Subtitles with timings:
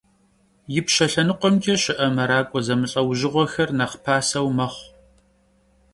[0.73, 4.87] Yipşe lhenıkhuemç'e şı'e merak'ue zemılh'eujjığuexer nexh paseu mexhu.